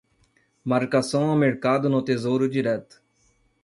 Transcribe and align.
Marcação 0.65 1.31
a 1.31 1.35
mercado 1.35 1.87
no 1.87 2.01
Tesouro 2.01 2.49
Direto 2.49 2.99